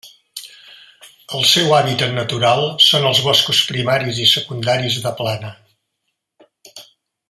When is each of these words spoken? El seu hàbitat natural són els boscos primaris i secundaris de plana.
El 1.39 1.45
seu 1.49 1.75
hàbitat 1.79 2.15
natural 2.15 2.63
són 2.87 3.07
els 3.11 3.23
boscos 3.29 3.61
primaris 3.73 4.25
i 4.27 4.29
secundaris 4.35 5.01
de 5.07 5.17
plana. 5.23 5.57